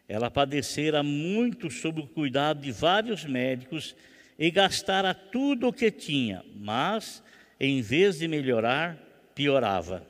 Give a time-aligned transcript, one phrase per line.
[0.08, 3.94] Ela padecera muito sob o cuidado de vários médicos
[4.38, 7.22] e gastara tudo o que tinha, mas,
[7.60, 8.98] em vez de melhorar,
[9.34, 10.06] piorava.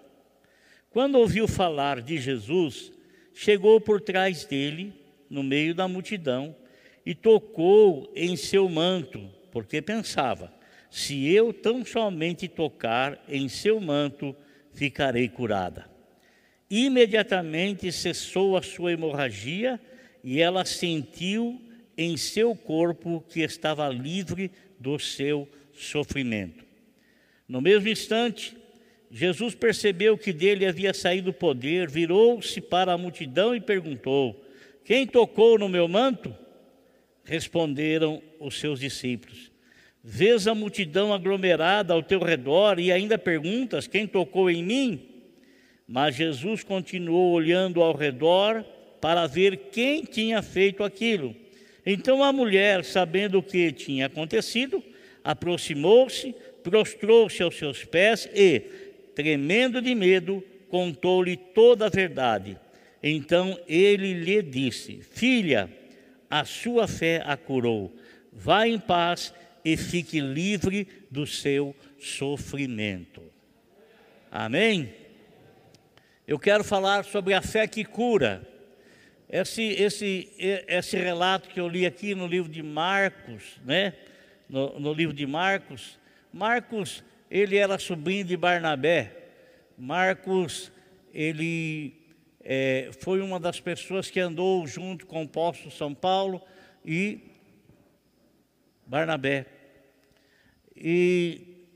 [0.91, 2.93] Quando ouviu falar de Jesus,
[3.35, 5.02] chegou por trás dele
[5.33, 6.55] no meio da multidão
[7.07, 10.53] e tocou em seu manto, porque pensava:
[10.91, 14.37] se eu tão somente tocar em seu manto,
[14.75, 15.91] ficarei curada.
[16.71, 19.81] Imediatamente cessou a sua hemorragia
[20.23, 21.61] e ela sentiu
[21.97, 26.65] em seu corpo que estava livre do seu sofrimento.
[27.49, 28.57] No mesmo instante,
[29.11, 34.43] Jesus percebeu que dele havia saído o poder, virou-se para a multidão e perguntou:
[34.85, 36.35] quem tocou no meu manto?
[37.25, 39.53] Responderam os seus discípulos.
[40.03, 45.09] Vês a multidão aglomerada ao teu redor e ainda perguntas: Quem tocou em mim?
[45.87, 48.65] Mas Jesus continuou olhando ao redor
[49.01, 51.35] para ver quem tinha feito aquilo.
[51.85, 54.83] Então a mulher, sabendo o que tinha acontecido,
[55.23, 58.61] aproximou-se, prostrou-se aos seus pés e,
[59.15, 62.59] tremendo de medo, contou-lhe toda a verdade.
[63.03, 65.71] Então ele lhe disse: Filha,
[66.31, 67.93] a sua fé a curou.
[68.33, 69.35] Vá em paz
[69.65, 73.23] e fique livre do seu sofrimento.
[74.31, 74.95] Amém?
[76.27, 78.49] Eu quero falar sobre a fé que cura.
[79.29, 83.95] Esse, esse, esse relato que eu li aqui no livro de Marcos, né?
[84.49, 85.99] No, no livro de Marcos,
[86.33, 89.17] Marcos, ele era sobrinho de Barnabé.
[89.77, 90.71] Marcos,
[91.15, 92.02] ele
[92.45, 96.43] é, foi uma das pessoas que andou junto com o apóstolo São Paulo
[96.85, 97.21] e
[98.87, 99.47] Barnabé.
[100.77, 101.67] E,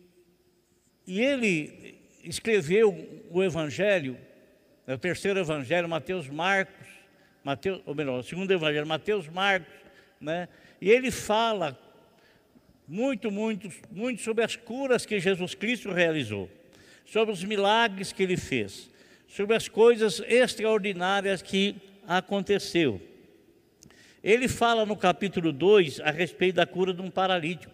[1.07, 4.19] e ele escreveu o Evangelho,
[4.87, 6.87] é o terceiro Evangelho, Mateus Marcos,
[7.45, 9.73] Mateus, ou melhor, o segundo Evangelho, Mateus Marcos,
[10.21, 10.49] né?
[10.81, 11.79] E ele fala
[12.89, 16.51] muito, muito, muito sobre as curas que Jesus Cristo realizou,
[17.05, 18.91] sobre os milagres que ele fez
[19.27, 21.77] sobre as coisas extraordinárias que
[22.07, 23.01] aconteceu.
[24.23, 27.73] Ele fala no capítulo 2 a respeito da cura de um paralítico.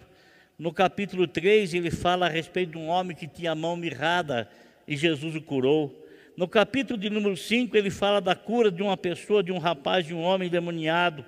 [0.59, 4.49] No capítulo 3, ele fala a respeito de um homem que tinha a mão mirrada
[4.87, 5.99] e Jesus o curou.
[6.37, 10.07] No capítulo de número 5, ele fala da cura de uma pessoa, de um rapaz,
[10.07, 11.25] de um homem demoniado.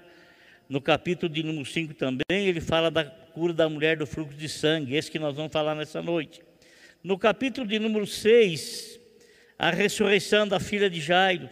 [0.68, 4.48] No capítulo de número 5 também, ele fala da cura da mulher do fluxo de
[4.48, 6.40] sangue, esse que nós vamos falar nessa noite.
[7.02, 8.98] No capítulo de número 6,
[9.58, 11.48] a ressurreição da filha de Jairo.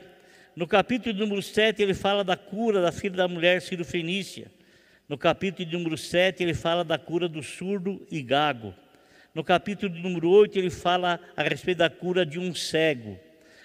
[0.54, 4.50] No capítulo número 7, ele fala da cura da filha da mulher Fenícia.
[5.08, 8.74] No capítulo número 7, ele fala da cura do surdo e gago.
[9.34, 13.18] No capítulo número 8, ele fala a respeito da cura de um cego.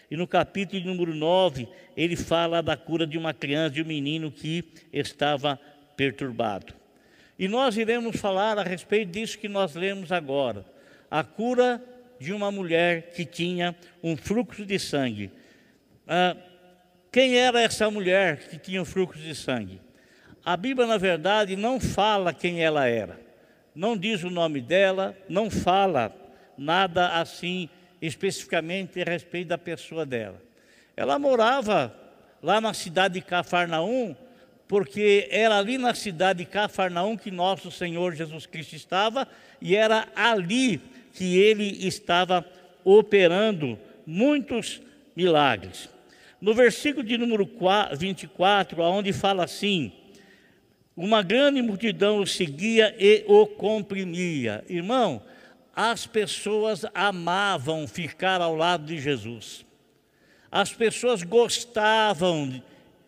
[0.10, 4.32] E no capítulo número 9, ele fala da cura de uma criança, de um menino
[4.32, 5.60] que estava
[5.98, 6.74] perturbado.
[7.38, 10.66] E nós iremos falar a respeito disso que nós lemos agora.
[11.12, 11.84] A cura
[12.20, 15.32] de uma mulher que tinha um fluxo de sangue.
[16.08, 16.36] Ah,
[17.12, 19.82] quem era essa mulher que tinha um fluxo de sangue?
[20.44, 23.20] A Bíblia, na verdade, não fala quem ela era,
[23.76, 26.16] não diz o nome dela, não fala
[26.58, 27.70] nada assim
[28.02, 30.42] especificamente a respeito da pessoa dela.
[30.96, 31.94] Ela morava
[32.42, 34.16] lá na cidade de Cafarnaum,
[34.68, 39.28] porque era ali na cidade de Cafarnaum que nosso Senhor Jesus Cristo estava,
[39.62, 40.82] e era ali
[41.18, 42.46] que ele estava
[42.86, 44.80] operando muitos
[45.16, 45.90] milagres.
[46.40, 47.50] No versículo de número
[47.98, 49.92] 24, onde fala assim:
[50.96, 54.64] uma grande multidão o seguia e o comprimia.
[54.70, 55.24] Irmão,
[55.76, 59.66] as pessoas amavam ficar ao lado de Jesus.
[60.52, 62.62] As pessoas gostavam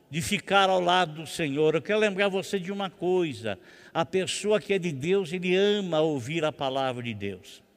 [0.09, 1.75] de ficar ao lado do Senhor.
[1.75, 3.59] Eu quero lembrar você de uma coisa:
[3.93, 7.68] a pessoa que é de Deus, ele ama ouvir a palavra de Deus.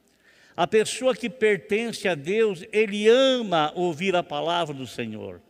[0.56, 5.40] A pessoa que pertence a Deus, ele ama ouvir a palavra do Senhor.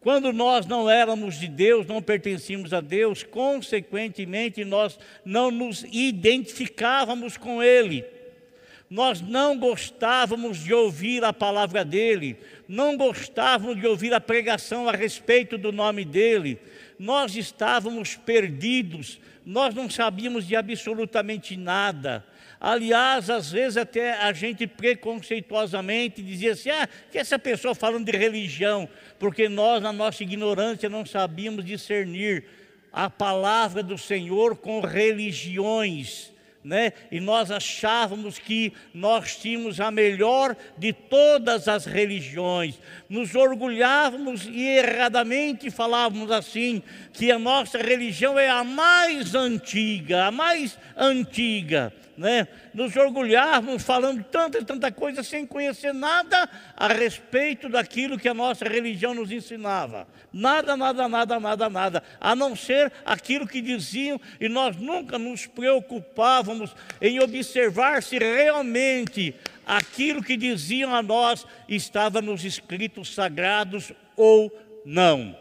[0.00, 7.38] Quando nós não éramos de Deus, não pertencíamos a Deus, consequentemente nós não nos identificávamos
[7.38, 8.04] com Ele.
[8.90, 12.36] Nós não gostávamos de ouvir a palavra dele,
[12.68, 16.60] não gostávamos de ouvir a pregação a respeito do nome dele.
[16.98, 22.24] Nós estávamos perdidos, nós não sabíamos de absolutamente nada.
[22.66, 28.16] Aliás, às vezes até a gente preconceituosamente dizia assim: ah, que essa pessoa falando de
[28.16, 28.88] religião,
[29.18, 32.46] porque nós, na nossa ignorância, não sabíamos discernir
[32.90, 36.32] a palavra do Senhor com religiões
[36.64, 36.94] né?
[37.12, 42.80] E nós achávamos que nós tínhamos a melhor de todas as religiões.
[43.06, 46.82] Nos orgulhávamos e erradamente falávamos assim,
[47.12, 54.22] que a nossa religião é a mais antiga, a mais antiga né, nos orgulharmos falando
[54.24, 59.30] tanta e tanta coisa sem conhecer nada a respeito daquilo que a nossa religião nos
[59.30, 60.06] ensinava.
[60.32, 65.46] Nada, nada, nada, nada, nada, a não ser aquilo que diziam, e nós nunca nos
[65.46, 69.34] preocupávamos em observar se realmente
[69.66, 74.52] aquilo que diziam a nós estava nos escritos sagrados ou
[74.84, 75.36] não.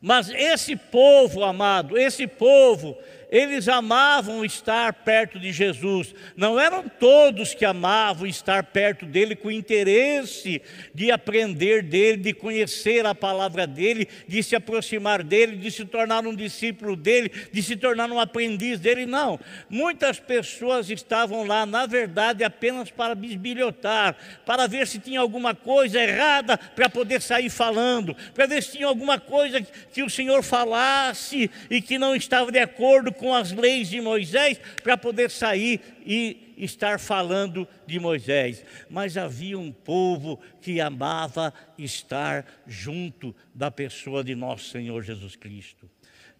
[0.00, 2.96] Mas esse povo, amado, esse povo,
[3.30, 6.14] eles amavam estar perto de Jesus.
[6.36, 10.62] Não eram todos que amavam estar perto dele com interesse
[10.94, 16.26] de aprender dele, de conhecer a palavra dele, de se aproximar dele, de se tornar
[16.26, 19.06] um discípulo dele, de se tornar um aprendiz dele.
[19.06, 19.40] Não.
[19.68, 26.00] Muitas pessoas estavam lá, na verdade, apenas para bisbilhotar, para ver se tinha alguma coisa
[26.00, 29.60] errada para poder sair falando, para ver se tinha alguma coisa
[29.92, 34.60] que o Senhor falasse e que não estava de acordo com as leis de Moisés
[34.82, 38.64] para poder sair e estar falando de Moisés.
[38.88, 45.88] Mas havia um povo que amava estar junto da pessoa de nosso Senhor Jesus Cristo.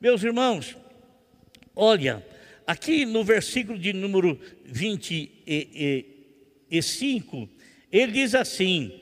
[0.01, 0.77] Meus irmãos,
[1.75, 2.25] olha,
[2.67, 7.49] aqui no versículo de número 25,
[7.91, 9.01] ele diz assim: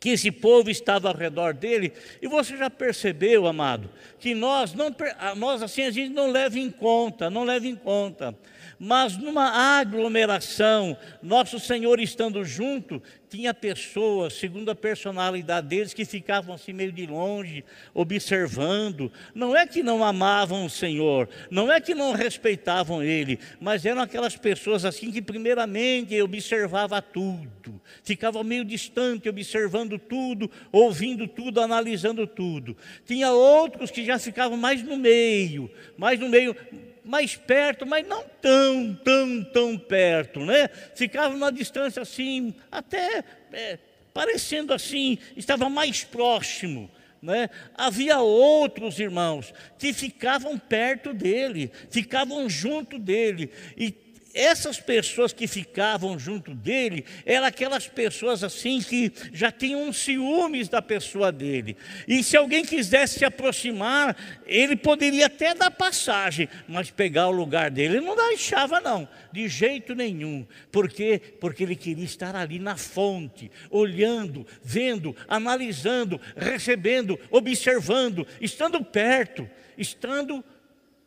[0.00, 1.92] que esse povo estava ao redor dele,
[2.22, 4.90] e você já percebeu, amado, que nós não
[5.36, 8.34] nós assim a gente não leva em conta, não leva em conta.
[8.78, 16.54] Mas numa aglomeração, nosso Senhor estando junto, tinha pessoas, segundo a personalidade deles, que ficavam
[16.54, 19.10] assim meio de longe, observando.
[19.32, 24.02] Não é que não amavam o Senhor, não é que não respeitavam Ele, mas eram
[24.02, 32.26] aquelas pessoas assim que, primeiramente, observava tudo, ficavam meio distante, observando tudo, ouvindo tudo, analisando
[32.26, 32.76] tudo.
[33.06, 36.56] Tinha outros que já ficavam mais no meio, mais no meio
[37.04, 40.68] mais perto, mas não tão, tão, tão perto, né?
[40.94, 43.78] Ficava numa distância assim, até é,
[44.12, 46.90] parecendo assim, estava mais próximo.
[47.22, 47.50] Né?
[47.74, 53.94] Havia outros irmãos que ficavam perto dele, ficavam junto dele, e
[54.32, 60.80] essas pessoas que ficavam junto dele eram aquelas pessoas assim que já tinham ciúmes da
[60.80, 61.76] pessoa dele.
[62.06, 64.16] E se alguém quisesse se aproximar,
[64.46, 69.48] ele poderia até dar passagem, mas pegar o lugar dele ele não deixava não, de
[69.48, 70.46] jeito nenhum.
[70.70, 71.20] Por quê?
[71.40, 80.44] Porque ele queria estar ali na fonte, olhando, vendo, analisando, recebendo, observando, estando perto, estando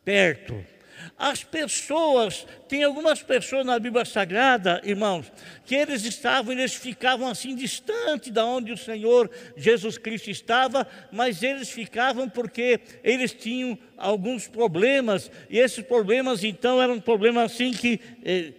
[0.04, 0.73] perto.
[1.16, 5.30] As pessoas, tem algumas pessoas na Bíblia Sagrada, irmãos,
[5.64, 11.42] que eles estavam, eles ficavam assim distante da onde o Senhor Jesus Cristo estava, mas
[11.42, 18.00] eles ficavam porque eles tinham alguns problemas, e esses problemas então eram problemas assim que
[18.24, 18.52] eh,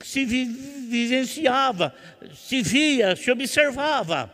[0.00, 1.94] se vivenciava,
[2.34, 4.32] se via, se observava.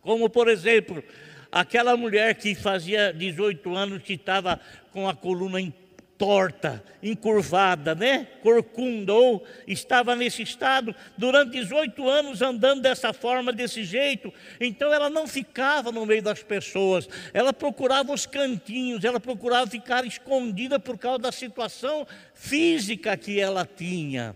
[0.00, 1.02] Como por exemplo,
[1.50, 4.60] aquela mulher que fazia 18 anos que estava
[4.92, 5.72] com a coluna em
[6.18, 8.26] torta, encurvada, né?
[8.42, 14.32] Corcunda, ou estava nesse estado durante 18 anos andando dessa forma, desse jeito.
[14.60, 20.04] Então ela não ficava no meio das pessoas, ela procurava os cantinhos, ela procurava ficar
[20.06, 24.34] escondida por causa da situação física que ela tinha.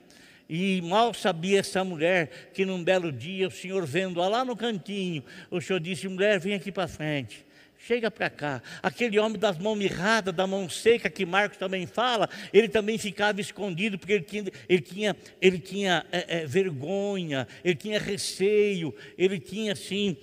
[0.48, 5.22] E mal sabia essa mulher que num belo dia o Senhor vendo-a lá no cantinho,
[5.48, 7.46] o Senhor disse: mulher, vem aqui para frente.
[7.86, 8.62] Chega para cá.
[8.82, 13.40] Aquele homem das mãos mirradas, da mão seca, que Marcos também fala, ele também ficava
[13.40, 19.40] escondido, porque ele tinha, ele tinha, ele tinha é, é, vergonha, ele tinha receio, ele
[19.40, 20.16] tinha assim.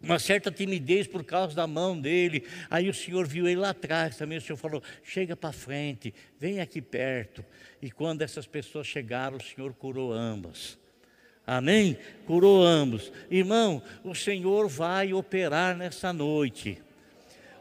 [0.00, 2.44] Uma certa timidez por causa da mão dele.
[2.70, 4.38] Aí o Senhor viu ele lá atrás também.
[4.38, 7.44] O Senhor falou: chega para frente, vem aqui perto.
[7.82, 10.78] E quando essas pessoas chegaram, o Senhor curou ambas.
[11.48, 11.96] Amém?
[12.26, 13.10] Curou ambos.
[13.30, 16.78] Irmão, o Senhor vai operar nessa noite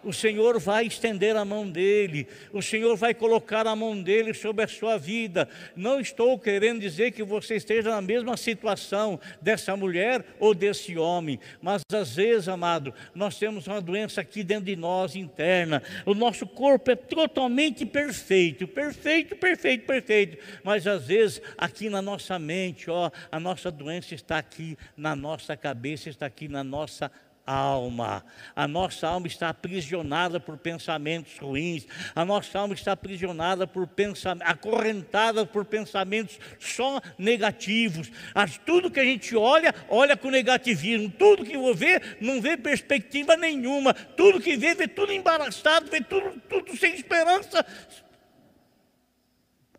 [0.08, 4.64] o Senhor vai estender a mão dele, o Senhor vai colocar a mão dele sobre
[4.64, 5.50] a sua vida.
[5.76, 11.42] Não estou querendo dizer que você esteja na mesma situação dessa mulher ou desse homem,
[11.62, 15.84] mas às vezes, amado, nós temos uma doença aqui dentro de nós interna.
[16.06, 22.40] O nosso corpo é totalmente perfeito, perfeito, perfeito, perfeito, mas às vezes aqui na nossa
[22.40, 27.12] mente, ó, a nossa doença está aqui na nossa cabeça, está aqui na nossa
[27.48, 28.26] alma.
[28.54, 31.88] A nossa alma está aprisionada por pensamentos ruins.
[32.14, 38.12] A nossa alma está aprisionada por pensamentos, acorrentada por pensamentos só negativos.
[38.36, 41.10] As, tudo que a gente olha, olha com negativismo.
[41.10, 43.94] Tudo que vê, não vê perspectiva nenhuma.
[43.94, 47.66] Tudo que vê, vê tudo embaraçado, vê tudo, tudo sem esperança.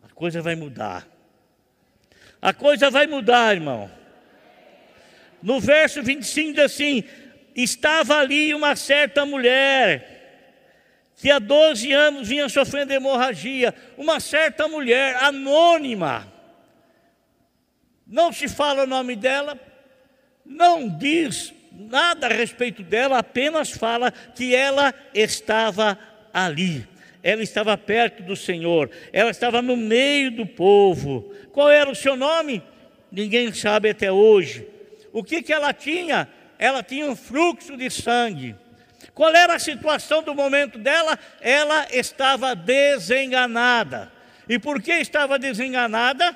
[0.01, 1.07] A coisa vai mudar.
[2.41, 3.91] A coisa vai mudar, irmão.
[5.41, 7.03] No verso 25 diz assim:
[7.55, 10.17] estava ali uma certa mulher
[11.15, 16.31] que há 12 anos vinha sofrendo hemorragia, uma certa mulher anônima.
[18.07, 19.59] Não se fala o nome dela,
[20.45, 25.99] não diz nada a respeito dela, apenas fala que ela estava
[26.33, 26.87] ali.
[27.21, 31.33] Ela estava perto do Senhor, ela estava no meio do povo.
[31.51, 32.63] Qual era o seu nome?
[33.11, 34.65] Ninguém sabe até hoje.
[35.11, 36.29] O que, que ela tinha?
[36.59, 38.53] Ela tinha um fluxo de sangue.
[39.15, 41.17] Qual era a situação do momento dela?
[41.39, 44.11] Ela estava desenganada.
[44.47, 46.35] E por que estava desenganada?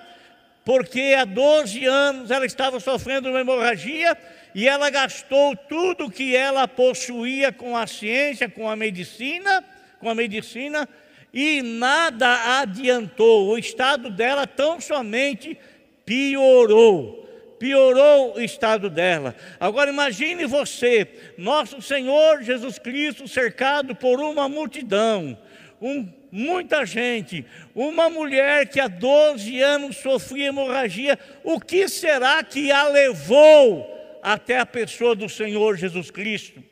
[0.63, 4.17] Porque há 12 anos ela estava sofrendo uma hemorragia
[4.55, 9.61] e ela gastou tudo que ela possuía com a ciência, com a medicina,
[9.99, 10.87] com a medicina,
[11.33, 13.49] e nada adiantou.
[13.49, 15.57] O estado dela tão somente
[16.05, 17.22] piorou
[17.63, 19.33] piorou o estado dela.
[19.57, 25.37] Agora imagine você, nosso Senhor Jesus Cristo cercado por uma multidão,
[25.81, 32.69] um, muita gente, uma mulher que há 12 anos sofria hemorragia, o que será que
[32.69, 36.59] a levou até a pessoa do Senhor Jesus Cristo?
[36.59, 36.63] O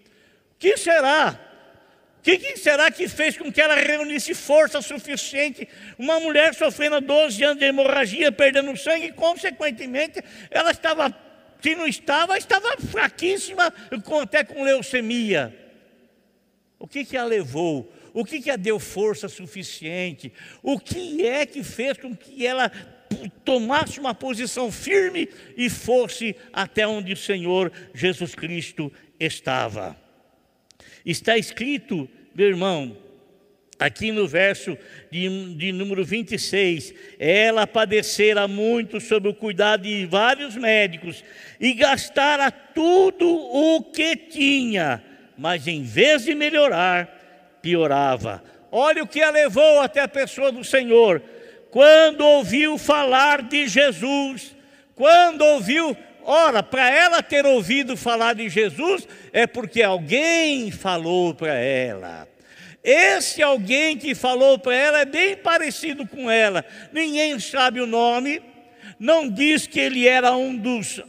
[0.60, 1.40] que será?
[2.22, 5.68] O que, que, será que fez com que ela reunisse força suficiente?
[5.98, 11.12] Uma mulher sofrendo 12 anos de hemorragia, perdendo sangue, consequentemente, ela estava,
[11.60, 13.74] se não estava, estava fraquíssima,
[14.22, 15.52] até com leucemia.
[16.78, 17.92] O que, que a levou?
[18.14, 20.32] O que, que a deu força suficiente?
[20.62, 22.72] O que é que fez com que ela
[23.44, 30.01] tomasse uma posição firme e fosse até onde o Senhor Jesus Cristo estava?
[31.06, 32.96] Está escrito, meu irmão,
[33.80, 34.78] aqui no verso
[35.10, 41.24] de, de número 26, ela padecera muito sob o cuidado de vários médicos
[41.60, 45.04] e gastara tudo o que tinha,
[45.36, 48.44] mas em vez de melhorar, piorava.
[48.72, 51.22] Olha o que a levou até a pessoa do Senhor.
[51.72, 54.56] Quando ouviu falar de Jesus,
[54.94, 55.98] quando ouviu
[56.34, 62.26] Ora, para ela ter ouvido falar de Jesus, é porque alguém falou para ela.
[62.82, 66.64] Esse alguém que falou para ela é bem parecido com ela.
[66.94, 68.42] Ninguém sabe o nome,
[68.98, 71.02] não diz que ele era um dos,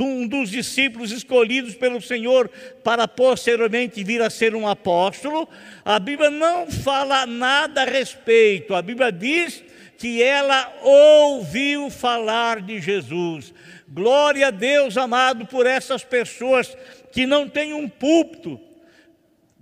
[0.00, 2.48] um dos discípulos escolhidos pelo Senhor
[2.84, 5.48] para posteriormente vir a ser um apóstolo.
[5.84, 8.76] A Bíblia não fala nada a respeito.
[8.76, 9.60] A Bíblia diz
[9.98, 13.52] que ela ouviu falar de Jesus.
[13.92, 16.76] Glória a Deus, amado, por essas pessoas
[17.10, 18.60] que não têm um púlpito.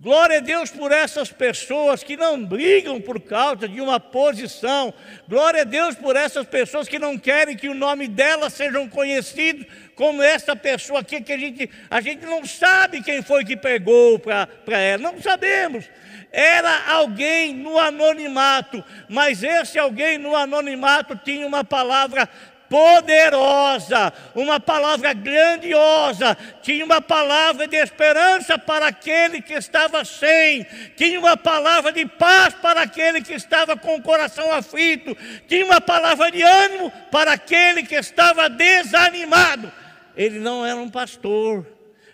[0.01, 4.93] Glória a Deus por essas pessoas que não brigam por causa de uma posição.
[5.27, 9.67] Glória a Deus por essas pessoas que não querem que o nome delas sejam conhecidos,
[9.97, 14.21] como essa pessoa aqui que a gente, a gente não sabe quem foi que pegou
[14.21, 15.87] para ela, não sabemos.
[16.31, 22.29] Era alguém no anonimato, mas esse alguém no anonimato tinha uma palavra
[22.69, 31.19] poderosa, uma palavra grandiosa, tinha uma palavra de esperança para aquele que estava sem, tinha
[31.19, 36.31] uma palavra de paz para aquele que estava com o coração aflito, tinha uma palavra
[36.31, 39.73] de ânimo para aquele que estava desanimado.
[40.17, 41.67] Ele não era um pastor,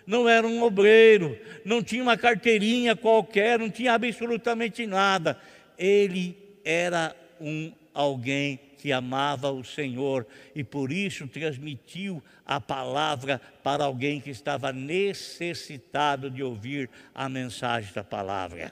[0.05, 5.37] não era um obreiro, não tinha uma carteirinha qualquer, não tinha absolutamente nada.
[5.77, 13.83] Ele era um alguém que amava o Senhor e por isso transmitiu a palavra para
[13.83, 18.71] alguém que estava necessitado de ouvir a mensagem da palavra.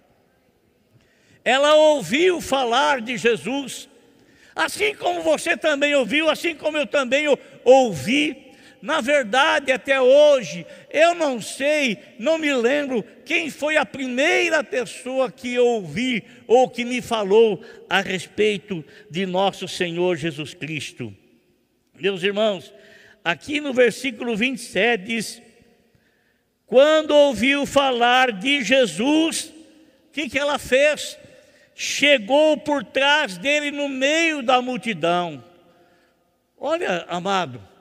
[1.44, 3.90] Ela ouviu falar de Jesus.
[4.56, 7.26] Assim como você também ouviu, assim como eu também
[7.66, 8.53] ouvi.
[8.84, 15.32] Na verdade, até hoje, eu não sei, não me lembro quem foi a primeira pessoa
[15.32, 21.16] que eu ouvi ou que me falou a respeito de nosso Senhor Jesus Cristo.
[21.98, 22.74] Meus irmãos,
[23.24, 25.42] aqui no versículo 27 diz:
[26.68, 29.46] Quando ouviu falar de Jesus,
[30.10, 31.18] o que, que ela fez?
[31.74, 35.42] Chegou por trás dele no meio da multidão.
[36.58, 37.72] Olha, amado,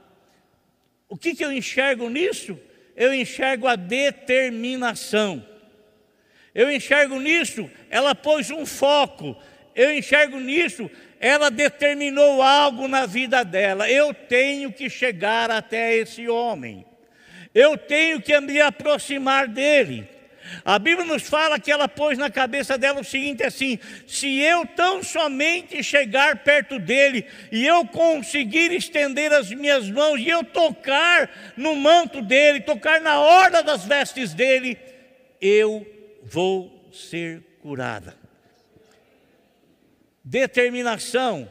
[1.13, 2.59] o que, que eu enxergo nisso?
[2.97, 5.47] Eu enxergo a determinação.
[6.55, 9.37] Eu enxergo nisso, ela pôs um foco.
[9.75, 10.91] Eu enxergo nisso,
[11.21, 13.91] ela determinou algo na vida dela.
[13.91, 16.87] Eu tenho que chegar até esse homem.
[17.55, 20.09] Eu tenho que me aproximar dele.
[20.65, 24.67] A Bíblia nos fala que ela pôs na cabeça dela o seguinte assim: se eu
[24.67, 31.31] tão somente chegar perto dele e eu conseguir estender as minhas mãos e eu tocar
[31.57, 34.79] no manto dele, tocar na orla das vestes dele,
[35.41, 35.87] eu
[36.23, 38.17] vou ser curada.
[40.25, 41.51] Determinação,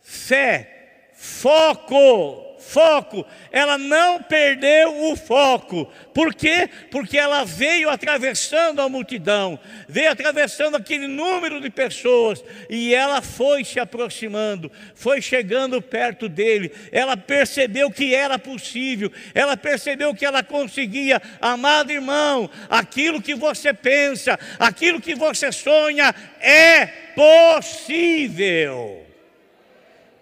[0.00, 5.90] fé, foco foco, ela não perdeu o foco.
[6.12, 6.68] Por quê?
[6.90, 13.64] Porque ela veio atravessando a multidão, veio atravessando aquele número de pessoas e ela foi
[13.64, 16.72] se aproximando, foi chegando perto dele.
[16.92, 21.22] Ela percebeu que era possível, ela percebeu que ela conseguia.
[21.40, 29.06] Amado irmão, aquilo que você pensa, aquilo que você sonha é possível.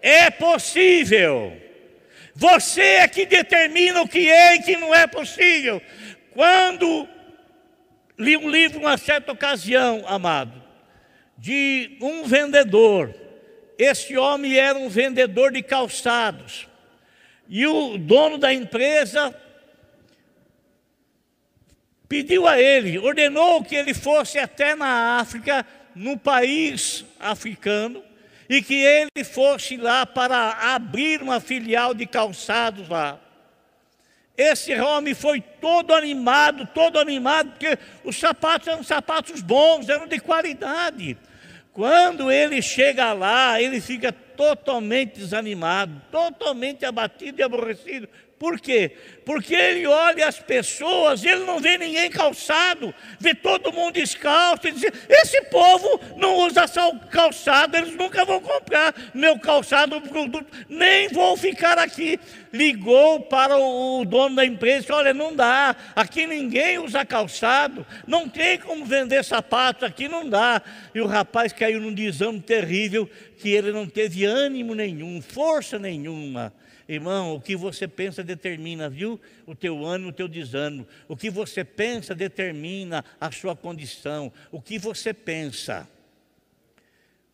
[0.01, 1.66] É possível.
[2.37, 5.81] Você é que determina o que é e que não é possível.
[6.33, 7.09] Quando
[8.19, 10.63] li um livro, uma certa ocasião, amado,
[11.37, 13.15] de um vendedor.
[13.79, 16.69] Esse homem era um vendedor de calçados.
[17.49, 19.35] E o dono da empresa
[22.07, 28.03] pediu a ele, ordenou que ele fosse até na África, no país africano,
[28.49, 33.19] e que ele fosse lá para abrir uma filial de calçados lá.
[34.37, 40.21] Esse homem foi todo animado, todo animado, porque os sapatos eram sapatos bons, eram de
[40.21, 41.17] qualidade.
[41.73, 48.93] Quando ele chega lá, ele fica totalmente desanimado, totalmente abatido e aborrecido, por quê?
[49.25, 54.73] Porque ele olha as pessoas, ele não vê ninguém calçado, vê todo mundo descalço, e
[54.73, 56.67] diz: esse povo não usa
[57.11, 60.03] calçado, eles nunca vão comprar meu calçado,
[60.69, 62.21] nem vou ficar aqui.
[62.53, 68.59] Ligou para o dono da empresa olha, não dá, aqui ninguém usa calçado, não tem
[68.59, 70.61] como vender sapatos, aqui não dá.
[70.95, 76.53] E o rapaz caiu num desânimo terrível, que ele não teve ânimo nenhum, força nenhuma.
[76.89, 79.21] Irmão, o que você pensa determina, viu?
[79.45, 80.87] O teu ânimo, o teu desânimo.
[81.09, 84.33] O que você pensa determina a sua condição.
[84.53, 85.89] O que você pensa,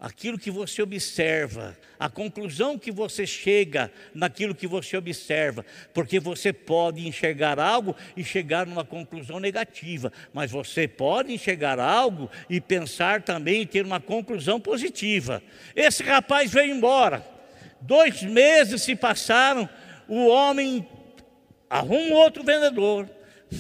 [0.01, 6.51] aquilo que você observa, a conclusão que você chega naquilo que você observa, porque você
[6.51, 13.21] pode enxergar algo e chegar numa conclusão negativa, mas você pode enxergar algo e pensar
[13.21, 15.43] também e ter uma conclusão positiva.
[15.77, 17.42] Esse rapaz veio embora.
[17.83, 19.69] Dois meses se passaram,
[20.09, 20.89] o homem
[21.69, 23.09] arruma outro vendedor,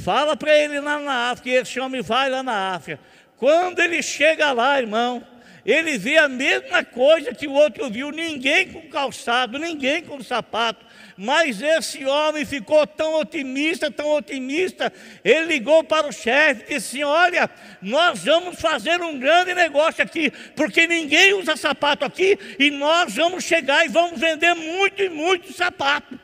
[0.04, 3.00] fala para ele lá na África, e esse homem vai lá na África.
[3.36, 5.26] Quando ele chega lá, irmão,
[5.66, 10.84] ele vê a mesma coisa que o outro viu, ninguém com calçado, ninguém com sapato.
[11.16, 14.92] Mas esse homem ficou tão otimista, tão otimista,
[15.24, 20.30] ele ligou para o chefe e disse: Olha, nós vamos fazer um grande negócio aqui,
[20.56, 25.52] porque ninguém usa sapato aqui, e nós vamos chegar e vamos vender muito e muito
[25.52, 26.18] sapato.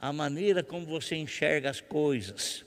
[0.00, 2.64] A maneira como você enxerga as coisas.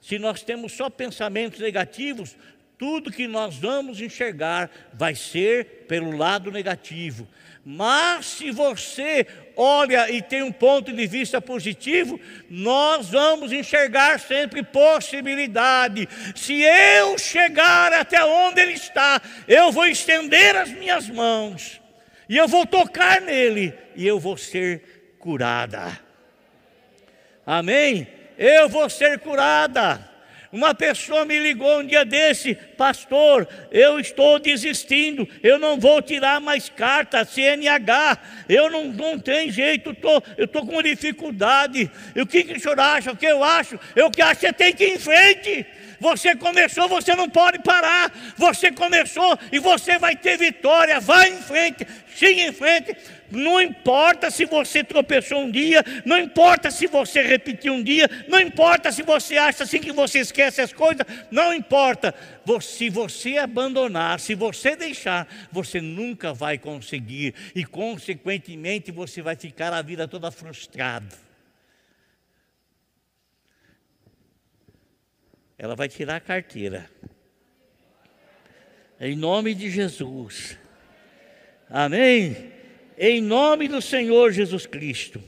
[0.00, 2.36] Se nós temos só pensamentos negativos,
[2.82, 7.28] tudo que nós vamos enxergar vai ser pelo lado negativo.
[7.64, 9.24] Mas se você
[9.56, 12.18] olha e tem um ponto de vista positivo,
[12.50, 16.08] nós vamos enxergar sempre possibilidade.
[16.34, 21.80] Se eu chegar até onde ele está, eu vou estender as minhas mãos
[22.28, 26.00] e eu vou tocar nele e eu vou ser curada.
[27.46, 28.08] Amém?
[28.36, 30.11] Eu vou ser curada.
[30.52, 36.42] Uma pessoa me ligou um dia desse, pastor, eu estou desistindo, eu não vou tirar
[36.42, 38.18] mais carta, CNH,
[38.50, 41.90] eu não, não tenho jeito, tô, eu estou com dificuldade.
[42.14, 43.12] E o que, que o senhor acha?
[43.12, 43.80] O que eu acho?
[43.96, 45.66] Eu que acho que você tem que ir em frente.
[46.02, 48.12] Você começou, você não pode parar.
[48.36, 50.98] Você começou e você vai ter vitória.
[50.98, 52.96] Vai em frente, siga em frente.
[53.30, 58.40] Não importa se você tropeçou um dia, não importa se você repetiu um dia, não
[58.40, 62.12] importa se você acha assim que você esquece as coisas, não importa.
[62.60, 69.72] Se você abandonar, se você deixar, você nunca vai conseguir e, consequentemente, você vai ficar
[69.72, 71.21] a vida toda frustrado.
[75.62, 76.90] Ela vai tirar a carteira.
[79.00, 80.58] Em nome de Jesus.
[81.70, 82.52] Amém?
[82.98, 85.20] em nome do Senhor Jesus Cristo.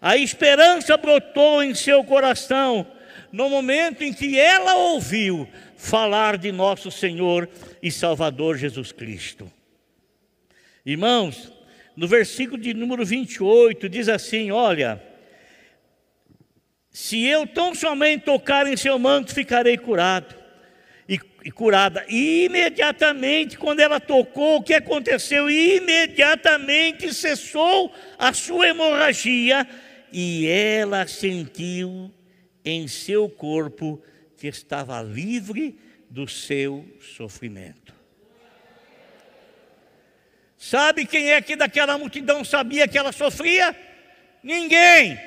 [0.00, 2.86] A esperança brotou em seu coração
[3.32, 7.48] no momento em que ela ouviu falar de nosso Senhor
[7.82, 9.50] e Salvador Jesus Cristo.
[10.84, 11.50] Irmãos,
[11.96, 15.02] no versículo de número 28 diz assim: Olha,
[16.92, 20.34] se eu tão somente tocar em seu manto, ficarei curado
[21.08, 22.04] e, e curada.
[22.06, 25.48] E imediatamente, quando ela tocou, o que aconteceu?
[25.50, 29.66] Imediatamente cessou a sua hemorragia
[30.12, 32.12] e ela sentiu
[32.62, 34.02] em seu corpo
[34.36, 35.78] que estava livre
[36.10, 36.84] do seu
[37.16, 37.94] sofrimento.
[40.58, 43.74] Sabe quem é que daquela multidão sabia que ela sofria?
[44.42, 45.18] Ninguém.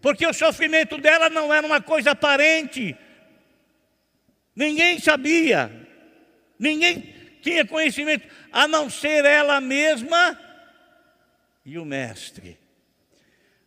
[0.00, 2.96] Porque o sofrimento dela não era uma coisa aparente,
[4.56, 5.70] Ninguém sabia,
[6.58, 10.40] ninguém tinha conhecimento, a não ser ela mesma
[11.62, 12.58] e o Mestre.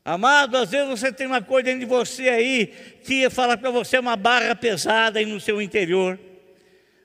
[0.04, 2.68] Amado, às vezes você tem uma coisa dentro de você aí
[3.04, 6.20] que ia falar para você uma barra pesada aí no seu interior.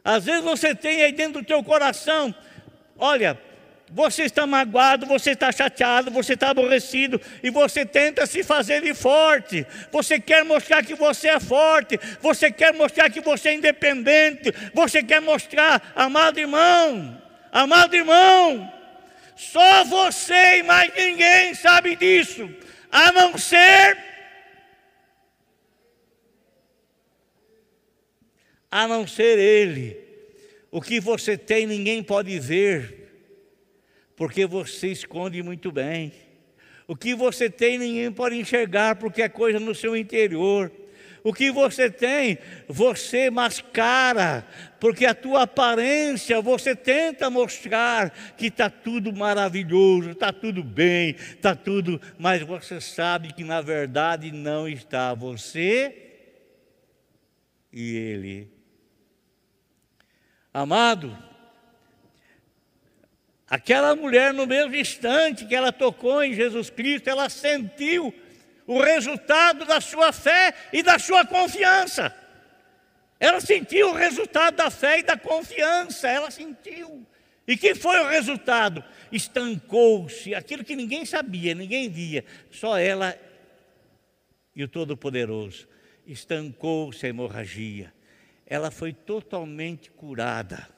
[0.03, 2.35] Às vezes você tem aí dentro do teu coração,
[2.97, 3.39] olha,
[3.95, 8.93] você está magoado, você está chateado, você está aborrecido e você tenta se fazer de
[8.93, 9.65] forte.
[9.93, 15.01] Você quer mostrar que você é forte, você quer mostrar que você é independente, você
[15.01, 18.69] quer mostrar, amado irmão, amado irmão,
[19.37, 22.51] só você e mais ninguém sabe disso,
[22.91, 23.97] a não ser
[28.69, 29.97] a não ser ele.
[30.69, 33.04] O que você tem ninguém pode ver
[34.16, 36.12] porque você esconde muito bem.
[36.87, 40.70] O que você tem, ninguém pode enxergar, porque é coisa no seu interior.
[41.22, 42.37] O que você tem,
[42.68, 44.46] você mascara,
[44.79, 51.57] porque a tua aparência, você tenta mostrar que está tudo maravilhoso, está tudo bem, está
[51.57, 55.14] tudo, mas você sabe que na verdade não está.
[55.14, 56.05] Você
[57.72, 58.53] e ele.
[60.53, 61.16] Amado,
[63.49, 68.13] Aquela mulher, no mesmo instante que ela tocou em Jesus Cristo, ela sentiu
[68.67, 72.15] o resultado da sua fé e da sua confiança.
[73.21, 77.07] Ela sentiu o resultado da fé e da confiança, ela sentiu.
[77.47, 78.83] E que foi o resultado?
[79.13, 83.17] Estancou-se, aquilo que ninguém sabia, ninguém via, só ela
[84.57, 85.69] e o Todo-Poderoso.
[86.07, 87.93] Estancou-se a hemorragia.
[88.47, 90.69] Ela foi totalmente curada.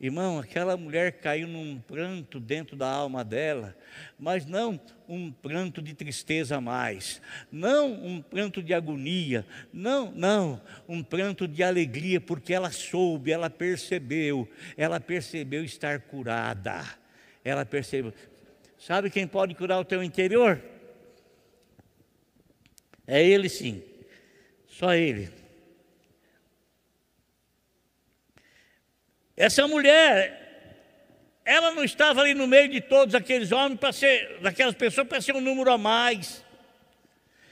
[0.00, 3.76] Irmão, aquela mulher caiu num pranto dentro da alma dela,
[4.16, 11.02] mas não um pranto de tristeza mais, não um pranto de agonia, não, não, um
[11.02, 16.84] pranto de alegria, porque ela soube, ela percebeu, ela percebeu estar curada,
[17.44, 18.14] ela percebeu.
[18.78, 20.62] Sabe quem pode curar o teu interior?
[23.04, 23.82] É Ele sim,
[24.68, 25.37] só Ele.
[29.38, 30.74] Essa mulher,
[31.44, 35.20] ela não estava ali no meio de todos aqueles homens para ser, daquelas pessoas para
[35.20, 36.44] ser um número a mais.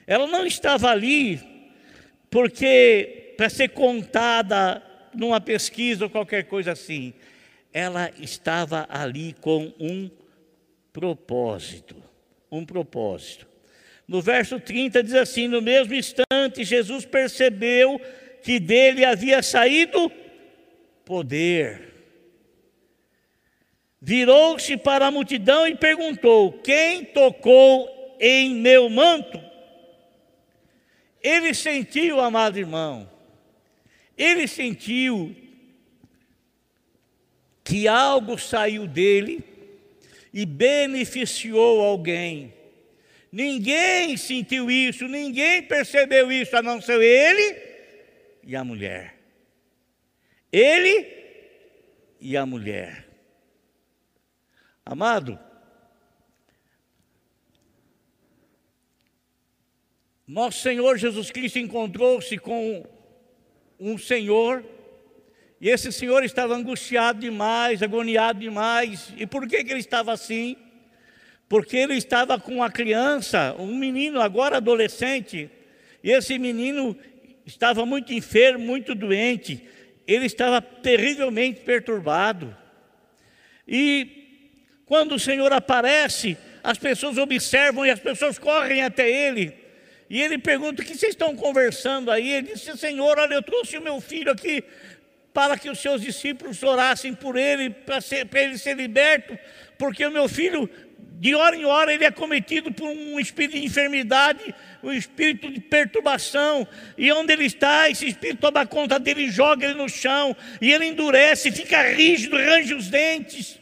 [0.04, 1.40] Ela não estava ali
[2.28, 4.82] porque para ser contada
[5.14, 7.14] numa pesquisa ou qualquer coisa assim.
[7.72, 10.10] Ela estava ali com um
[10.92, 11.94] propósito,
[12.50, 13.46] um propósito.
[14.08, 18.00] No verso 30 diz assim: No mesmo instante, Jesus percebeu
[18.42, 20.10] que dele havia saído
[21.06, 21.94] poder.
[24.02, 29.40] Virou-se para a multidão e perguntou: Quem tocou em meu manto?
[31.22, 33.10] Ele sentiu, amado irmão,
[34.18, 35.34] ele sentiu
[37.64, 39.42] que algo saiu dele
[40.32, 42.52] e beneficiou alguém.
[43.32, 47.56] Ninguém sentiu isso, ninguém percebeu isso, a não ser ele
[48.44, 49.15] e a mulher.
[50.52, 51.06] Ele
[52.20, 53.06] e a mulher.
[54.84, 55.38] Amado,
[60.26, 62.84] nosso Senhor Jesus Cristo encontrou-se com
[63.78, 64.64] um senhor,
[65.60, 69.12] e esse senhor estava angustiado demais, agoniado demais.
[69.16, 70.56] E por que, que ele estava assim?
[71.48, 75.50] Porque ele estava com uma criança, um menino agora adolescente,
[76.02, 76.96] e esse menino
[77.44, 79.64] estava muito enfermo, muito doente,
[80.06, 82.56] ele estava terrivelmente perturbado.
[83.66, 84.52] E
[84.84, 89.54] quando o Senhor aparece, as pessoas observam e as pessoas correm até ele.
[90.08, 92.32] E ele pergunta: O que vocês estão conversando aí?
[92.32, 94.62] Ele disse: Senhor, olha, eu trouxe o meu filho aqui
[95.36, 99.38] para que os seus discípulos orassem por ele, para, ser, para ele ser liberto,
[99.76, 100.66] porque o meu filho,
[101.18, 105.60] de hora em hora, ele é cometido por um espírito de enfermidade, um espírito de
[105.60, 110.70] perturbação, e onde ele está, esse espírito toma conta dele, joga ele no chão, e
[110.70, 113.58] ele endurece, fica rígido, range os dentes.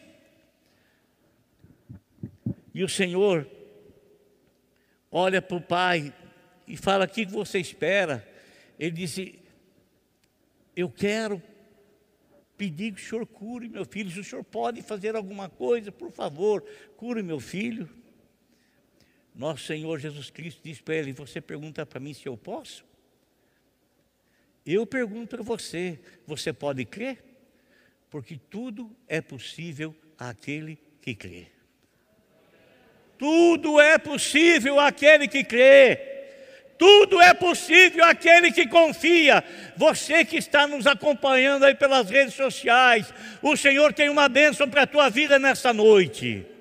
[2.75, 3.49] E o Senhor
[5.09, 6.13] olha para o pai
[6.67, 8.27] e fala: O que você espera?
[8.81, 9.39] Ele disse:
[10.75, 11.41] Eu quero
[12.57, 14.11] pedir que o senhor cure meu filho.
[14.11, 16.63] Se o senhor pode fazer alguma coisa, por favor,
[16.97, 17.89] cure meu filho.
[19.35, 22.85] Nosso Senhor Jesus Cristo disse para ele: Você pergunta para mim se eu posso?
[24.65, 27.23] Eu pergunto para você: Você pode crer?
[28.09, 31.49] Porque tudo é possível àquele que crê.
[33.19, 36.14] Tudo é possível àquele que crê.
[36.77, 39.45] Tudo é possível àquele que confia.
[39.77, 44.83] Você que está nos acompanhando aí pelas redes sociais, o Senhor tem uma bênção para
[44.83, 46.54] a tua vida nessa noite.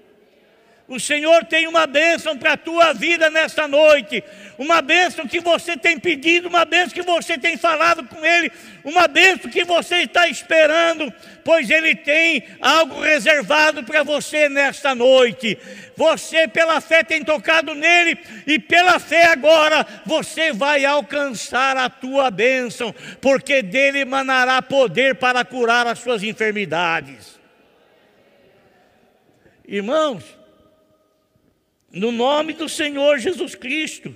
[0.86, 4.22] O Senhor tem uma bênção para a tua vida nesta noite,
[4.58, 8.52] uma bênção que você tem pedido, uma bênção que você tem falado com Ele,
[8.84, 15.58] uma bênção que você está esperando, pois Ele tem algo reservado para você nesta noite.
[15.96, 22.30] Você, pela fé, tem tocado nele, e pela fé agora você vai alcançar a tua
[22.30, 27.40] bênção, porque dele emanará poder para curar as suas enfermidades.
[29.66, 30.43] Irmãos,
[31.94, 34.14] no nome do Senhor Jesus Cristo.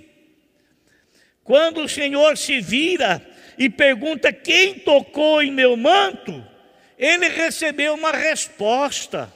[1.43, 3.25] Quando o Senhor se vira
[3.57, 6.45] e pergunta quem tocou em meu manto,
[6.97, 9.31] ele recebeu uma resposta.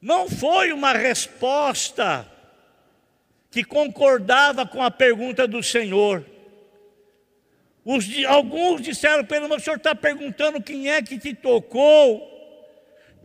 [0.00, 2.30] Não foi uma resposta
[3.50, 6.24] que concordava com a pergunta do Senhor.
[7.84, 12.33] Os, alguns disseram mas o senhor está perguntando quem é que te tocou.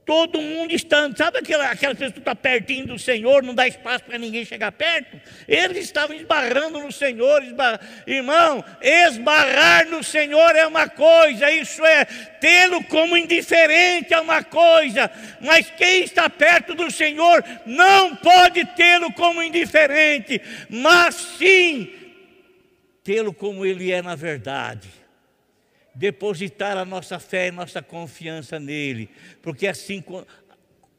[0.10, 4.06] Todo mundo está, sabe aquela, aquela pessoa que está pertinho do Senhor, não dá espaço
[4.06, 5.22] para ninguém chegar perto?
[5.48, 7.80] Eles estavam esbarrando no Senhor, esbar...
[8.08, 12.06] irmão, esbarrar no Senhor é uma coisa, isso é
[12.42, 19.14] tê-lo como indiferente é uma coisa, mas quem está perto do Senhor não pode tê-lo
[19.14, 20.42] como indiferente,
[20.72, 21.88] mas sim
[23.04, 24.99] tê-lo como ele é na verdade
[26.00, 29.10] depositar a nossa fé e nossa confiança nele,
[29.42, 30.02] porque assim,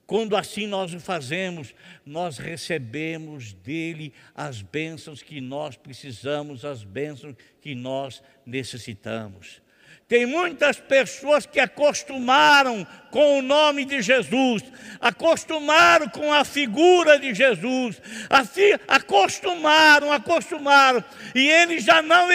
[0.06, 7.34] quando assim nós o fazemos, nós recebemos dele as bênçãos que nós precisamos, as bênçãos
[7.62, 9.62] que nós necessitamos.
[10.10, 14.60] Tem muitas pessoas que acostumaram com o nome de Jesus,
[15.00, 22.26] acostumaram com a figura de Jesus, assim, acostumaram, acostumaram, e eles já não,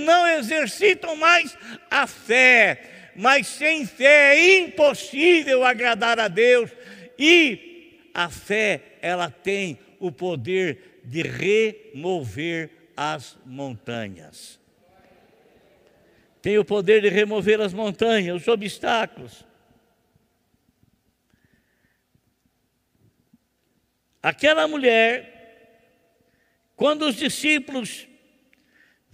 [0.00, 1.56] não exercitam mais
[1.90, 6.70] a fé, mas sem fé é impossível agradar a Deus,
[7.18, 14.60] e a fé, ela tem o poder de remover as montanhas
[16.42, 19.44] tem o poder de remover as montanhas, os obstáculos.
[24.20, 25.80] Aquela mulher,
[26.74, 28.08] quando os discípulos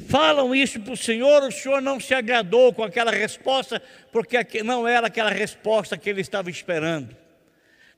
[0.08, 4.88] falam isso para o Senhor, o Senhor não se agradou com aquela resposta, porque não
[4.88, 7.14] era aquela resposta que ele estava esperando.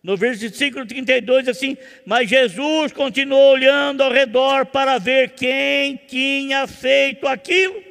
[0.03, 7.29] No versículo 32, assim: Mas Jesus continuou olhando ao redor para ver quem tinha feito
[7.29, 7.90] aquilo.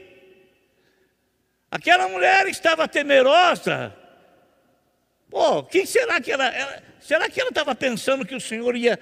[1.72, 3.96] Aquela mulher estava temerosa.
[5.30, 9.00] Pô, quem será que ela, ela será que ela estava pensando que o Senhor ia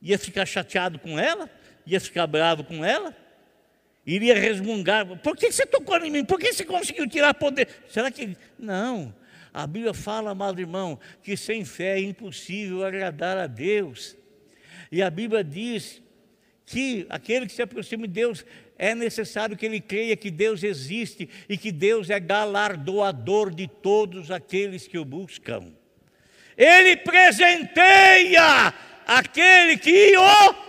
[0.00, 1.50] ia ficar chateado com ela?
[1.86, 3.14] Ia ficar bravo com ela?
[4.06, 5.04] Iria resmungar.
[5.18, 6.24] Por que você tocou em mim?
[6.24, 7.68] Por que você conseguiu tirar poder?
[7.88, 9.14] Será que não?
[9.52, 14.16] A Bíblia fala, amado irmão, que sem fé é impossível agradar a Deus.
[14.92, 16.02] E a Bíblia diz
[16.64, 18.44] que aquele que se aproxima de Deus
[18.78, 24.30] é necessário que ele creia que Deus existe e que Deus é galardoador de todos
[24.30, 25.72] aqueles que o buscam.
[26.56, 28.72] Ele presenteia
[29.06, 30.66] aquele que o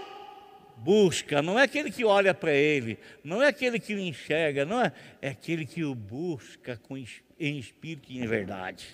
[0.78, 4.82] busca, não é aquele que olha para ele, não é aquele que o enxerga, não
[4.82, 4.92] é,
[5.22, 8.88] é aquele que o busca com, em espírito e em verdade.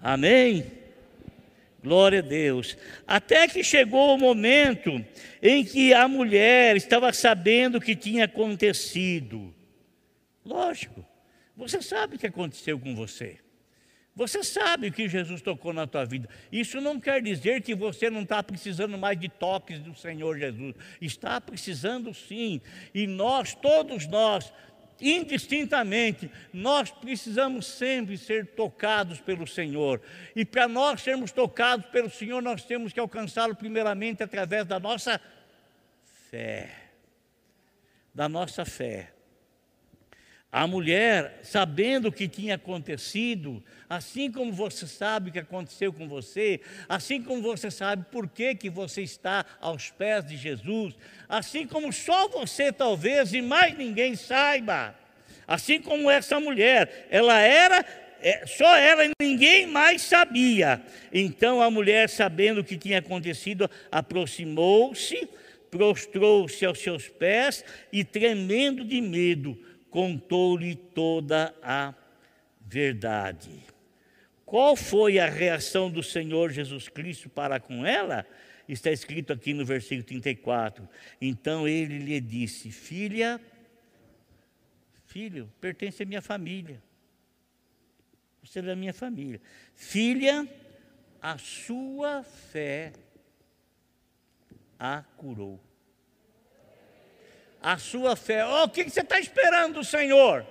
[0.00, 0.83] Amém?
[1.84, 2.78] Glória a Deus.
[3.06, 5.04] Até que chegou o momento
[5.42, 9.54] em que a mulher estava sabendo o que tinha acontecido.
[10.42, 11.04] Lógico,
[11.54, 13.36] você sabe o que aconteceu com você.
[14.16, 16.26] Você sabe que Jesus tocou na tua vida.
[16.50, 20.74] Isso não quer dizer que você não está precisando mais de toques do Senhor Jesus.
[21.02, 22.62] Está precisando sim.
[22.94, 24.50] E nós, todos nós,
[25.00, 30.00] indistintamente, nós precisamos sempre ser tocados pelo Senhor.
[30.34, 35.20] E para nós sermos tocados pelo Senhor, nós temos que alcançá-lo primeiramente através da nossa
[36.30, 36.70] fé.
[38.14, 39.13] Da nossa fé.
[40.56, 46.06] A mulher, sabendo o que tinha acontecido, assim como você sabe o que aconteceu com
[46.06, 50.94] você, assim como você sabe por que, que você está aos pés de Jesus,
[51.28, 54.94] assim como só você talvez e mais ninguém saiba,
[55.44, 57.84] assim como essa mulher, ela era,
[58.22, 60.80] é, só ela e ninguém mais sabia.
[61.12, 65.28] Então a mulher, sabendo o que tinha acontecido, aproximou-se,
[65.68, 69.58] prostrou-se aos seus pés e, tremendo de medo,
[69.94, 71.94] contou-lhe toda a
[72.60, 73.62] verdade.
[74.44, 78.26] Qual foi a reação do Senhor Jesus Cristo para com ela?
[78.68, 80.88] Está escrito aqui no versículo 34.
[81.20, 83.40] Então ele lhe disse: Filha,
[85.06, 86.82] filho, pertence à minha família.
[88.42, 89.40] Você é da minha família.
[89.76, 90.44] Filha,
[91.22, 92.92] a sua fé
[94.76, 95.60] a curou
[97.64, 98.44] a sua fé.
[98.44, 100.44] Oh, o que você está esperando do Senhor?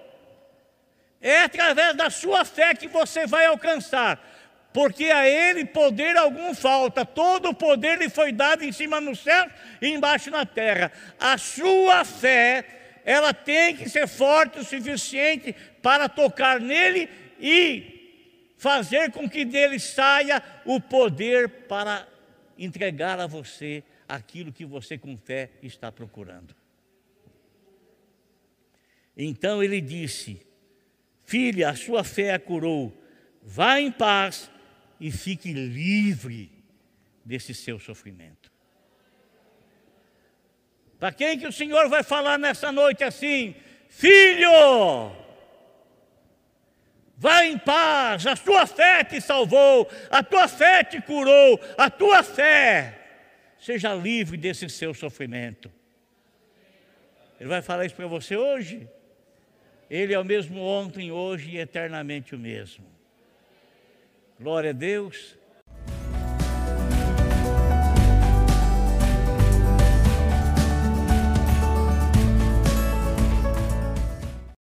[1.22, 4.20] É através da sua fé que você vai alcançar,
[4.74, 9.16] porque a Ele poder algum falta, todo o poder lhe foi dado em cima no
[9.16, 9.48] céu
[9.80, 10.92] e embaixo na terra.
[11.20, 12.66] A sua fé,
[13.06, 17.08] ela tem que ser forte o suficiente para tocar nele
[17.40, 22.08] e fazer com que dele saia o poder para
[22.58, 26.63] entregar a você aquilo que você com fé está procurando.
[29.16, 30.42] Então ele disse:
[31.26, 32.96] Filha, a sua fé a curou,
[33.42, 34.50] vá em paz
[35.00, 36.52] e fique livre
[37.24, 38.52] desse seu sofrimento.
[41.00, 43.56] Para quem que o Senhor vai falar nessa noite assim?
[43.90, 44.50] Filho,
[47.18, 52.24] vá em paz, a tua fé te salvou, a tua fé te curou, a tua
[52.24, 53.00] fé,
[53.60, 55.72] seja livre desse seu sofrimento.
[57.40, 58.88] Ele vai falar isso para você hoje?
[59.94, 62.84] Ele é o mesmo ontem, hoje e eternamente o mesmo.
[64.40, 65.38] Glória a Deus.